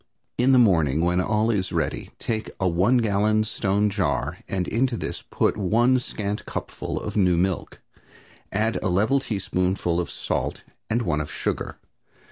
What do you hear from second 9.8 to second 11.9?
of salt and one of sugar.